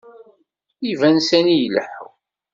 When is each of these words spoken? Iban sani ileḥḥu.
Iban 0.91 1.17
sani 1.27 1.55
ileḥḥu. 1.65 2.07